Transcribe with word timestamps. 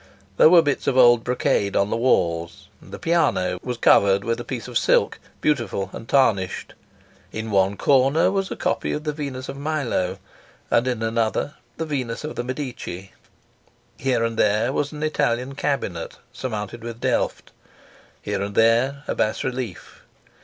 There 0.37 0.49
were 0.49 0.63
bits 0.63 0.87
of 0.87 0.97
old 0.97 1.23
brocade 1.23 1.75
on 1.75 1.91
the 1.91 1.95
walls, 1.95 2.69
and 2.81 2.91
the 2.91 2.97
piano 2.97 3.59
was 3.61 3.77
covered 3.77 4.23
with 4.23 4.39
a 4.39 4.43
piece 4.43 4.67
of 4.67 4.75
silk, 4.79 5.19
beautiful 5.41 5.91
and 5.93 6.09
tarnished; 6.09 6.73
in 7.31 7.51
one 7.51 7.77
corner 7.77 8.31
was 8.31 8.49
a 8.49 8.55
copy 8.55 8.93
of 8.93 9.03
the 9.03 9.13
Venus 9.13 9.47
of 9.47 9.57
Milo, 9.57 10.17
and 10.71 10.87
in 10.87 11.03
another 11.03 11.53
of 11.55 11.55
the 11.77 11.85
Venus 11.85 12.23
of 12.23 12.35
the 12.35 12.43
Medici. 12.43 13.11
Here 13.95 14.23
and 14.23 14.37
there 14.37 14.73
was 14.73 14.91
an 14.91 15.03
Italian 15.03 15.53
cabinet 15.53 16.17
surmounted 16.33 16.81
with 16.81 16.99
Delft, 16.99 17.51
and 17.51 17.55
here 18.23 18.41
and 18.41 18.55
there 18.55 19.03
a 19.07 19.13
bas 19.13 19.43
relief. 19.43 20.01